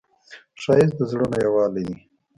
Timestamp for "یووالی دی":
1.45-1.97